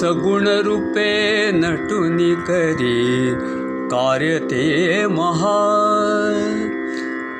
सगुणरूपे 0.00 1.10
नटुनि 1.54 2.34
करी 2.48 3.30
कार्यते 3.90 5.06
महा 5.06 5.56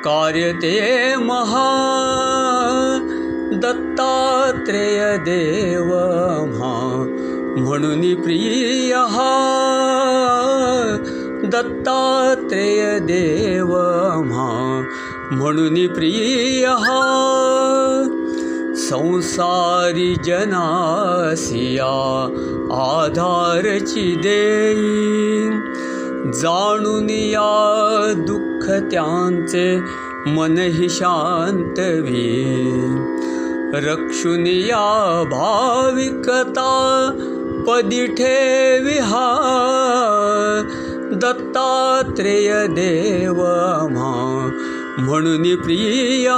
कार्यते 0.05 0.75
महा 1.15 1.65
दत्तात्रेय 3.53 5.17
देव 5.17 5.89
म्हणून 7.57 8.01
प्रिय 8.21 8.93
दत्तात्रेय 11.43 12.99
देव 12.99 13.75
म्हणून 15.31 15.87
प्रिय। 15.87 16.67
संसारी 18.81 20.15
जनासिया 20.25 21.91
आधारची 22.71 24.15
देई. 24.15 25.11
जाणून 26.33 27.09
या 27.09 28.13
दुःख 28.17 28.71
त्यांचे 28.91 29.79
मनहि 30.27 30.89
शांतवी 30.89 32.31
रक्षुन 33.73 34.47
या 34.47 35.23
भाविकता 35.31 36.71
पदी 37.67 38.07
ठेविहा 38.07 39.27
दत्तात्रेय 41.13 42.67
देव 42.67 43.43
म्हणून 44.99 45.55
प्रिय 45.55 46.29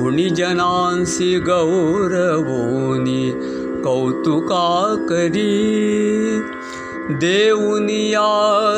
गुणीजनांसी 0.00 1.38
गौरवोनी 1.38 3.30
कौतुका 3.84 4.96
करी 5.08 6.40
देऊनिया 7.10 8.28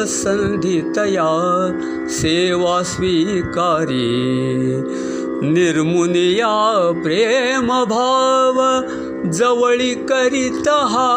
संधितया 0.08 1.30
सेवा 2.08 2.83
स्वीकारी। 2.83 4.11
निर्मुनिया 5.42 6.55
प्रेम 7.05 7.66
भाव 7.84 8.61
जवळी 9.30 9.94
करीत 9.94 10.69
हा। 10.69 11.08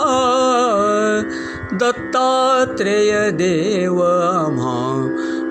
दत्तात्रेय 1.74 3.30
देव 3.32 4.04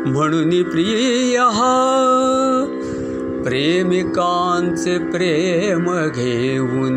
म्हणून 0.07 0.63
प्रिय 0.63 1.39
प्रेमिकांचे 3.45 4.99
प्रेम 4.99 5.85
घेऊन 6.09 6.97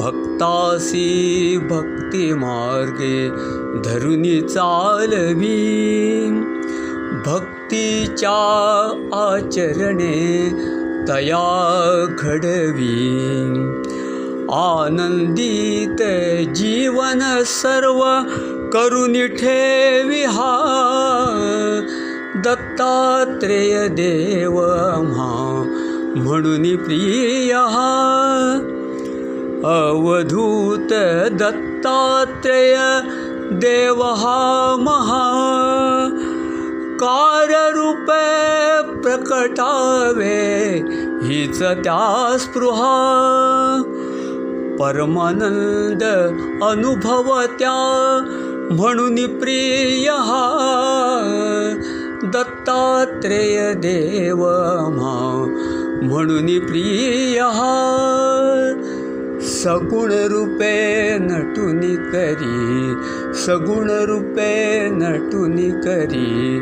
भक्तासी 0.00 1.58
भक्ती 1.70 2.32
मार्गे 2.32 3.28
धरुनी 3.84 4.40
चालवी 4.40 6.30
भक्तीच्या 7.26 8.36
आचरणे 9.12 10.48
तया 11.08 12.06
घडवी। 12.18 13.16
आनंदित 14.52 16.02
जीवन 16.54 17.42
सर्व 17.46 18.00
करून 18.72 19.12
ठेवी 19.12 20.24
हा। 20.24 20.56
दत्तात्रेय 22.44 23.88
देव 23.88 24.60
म्हणून 26.16 26.76
प्रिय 26.76 27.52
अवधूत 29.64 30.92
दत्तात्रेय 31.32 32.78
देव 33.52 34.02
हा 34.02 34.76
महा 34.80 35.24
कार्यरूपे 37.00 38.20
प्रकटावे 39.00 40.66
हीच 41.22 41.58
त्या 41.58 42.36
स्पृहा. 42.40 42.96
परमानंद 44.80 46.04
अनुभवत्या 46.64 47.74
म्हणून 48.70 49.14
प्रिय 49.14 50.10
दत्तात्रेय 52.22 53.72
देव 53.74 54.46
म्हणून 56.02 56.46
प्रिय 56.66 57.40
सगुण 59.64 60.12
रूपे 60.12 60.74
नटुनी 61.18 61.96
करी 61.96 62.94
सगुण 63.34 63.90
रूपे 63.90 64.52
नटुनी 64.90 65.70
करी। 65.70 66.60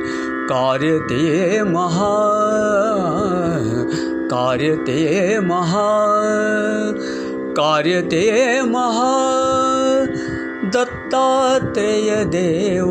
कार्यते 0.51 1.63
महा 1.63 2.15
कार्यते 4.31 5.39
महा 5.41 5.91
कार्यते 7.57 8.61
महा। 8.63 9.15
दत्तात्रेय 10.65 12.25
देव 12.25 12.91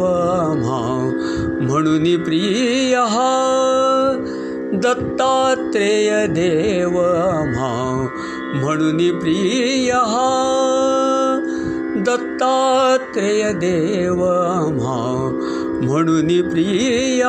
म्हणून 1.62 2.24
प्रिय। 2.24 2.96
दत्तात्रेय 4.74 6.28
देव 6.28 6.98
प्रिय 9.20 9.92
दत्तात्रेय 12.06 13.52
देव 13.54 14.24
म्हणून 15.82 16.50
प्रिय 16.50 17.24